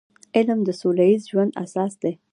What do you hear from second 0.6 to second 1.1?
د سوله